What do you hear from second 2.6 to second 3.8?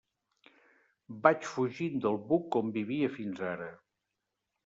on vivia fins ara.